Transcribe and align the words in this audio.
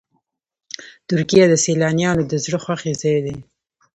ترکیه 1.09 1.45
د 1.49 1.53
سیلانیانو 1.63 2.23
د 2.31 2.33
زړه 2.43 2.59
خوښ 2.63 2.81
ځای 3.01 3.19
دی. 3.25 3.37